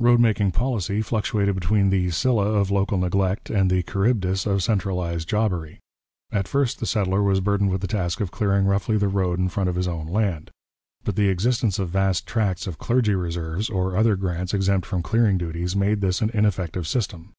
Road 0.00 0.18
making 0.18 0.50
policy 0.50 1.00
fluctuated 1.02 1.54
between 1.54 1.90
the 1.90 2.10
Scylla 2.10 2.46
of 2.48 2.68
local 2.72 2.98
neglect 2.98 3.48
and 3.48 3.70
the 3.70 3.84
Charybdis 3.84 4.44
of 4.44 4.60
centralized 4.60 5.28
jobbery. 5.28 5.78
At 6.32 6.48
first 6.48 6.80
the 6.80 6.84
settler 6.86 7.22
was 7.22 7.38
burdened 7.38 7.70
with 7.70 7.80
the 7.80 7.86
task 7.86 8.20
of 8.20 8.32
clearing 8.32 8.64
roughly 8.64 8.96
the 8.96 9.06
road 9.06 9.38
in 9.38 9.48
front 9.48 9.68
of 9.68 9.76
his 9.76 9.86
own 9.86 10.08
land, 10.08 10.50
but 11.04 11.14
the 11.14 11.28
existence 11.28 11.78
of 11.78 11.90
vast 11.90 12.26
tracts 12.26 12.66
of 12.66 12.78
Clergy 12.78 13.14
Reserves, 13.14 13.70
or 13.70 13.96
other 13.96 14.16
grants 14.16 14.52
exempt 14.52 14.84
from 14.84 15.00
clearing 15.00 15.38
duties, 15.38 15.76
made 15.76 16.00
this 16.00 16.20
an 16.20 16.30
ineffective 16.34 16.88
system. 16.88 17.32